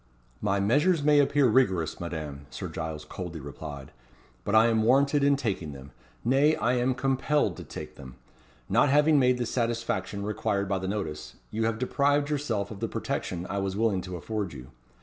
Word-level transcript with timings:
"My 0.41 0.59
measures 0.59 1.03
may 1.03 1.19
appear 1.19 1.45
rigorous, 1.47 1.99
Madame," 1.99 2.47
Sir 2.49 2.69
Giles 2.69 3.05
coldly 3.05 3.39
replied; 3.39 3.91
"but 4.43 4.55
I 4.55 4.65
am 4.65 4.81
warranted 4.81 5.23
in 5.23 5.35
taking 5.35 5.73
them. 5.73 5.91
Nay, 6.25 6.55
I 6.55 6.73
am 6.73 6.95
compelled 6.95 7.55
to 7.57 7.63
take 7.63 7.97
them. 7.97 8.15
Not 8.67 8.89
having 8.89 9.19
made 9.19 9.37
the 9.37 9.45
satisfaction 9.45 10.23
required 10.25 10.67
by 10.67 10.79
the 10.79 10.87
notice, 10.87 11.35
you 11.51 11.65
have 11.65 11.77
deprived 11.77 12.31
yourself 12.31 12.71
of 12.71 12.79
the 12.79 12.87
protection 12.87 13.45
I 13.47 13.59
was 13.59 13.77
willing 13.77 14.01
to 14.01 14.17
afford 14.17 14.53
you. 14.53 14.71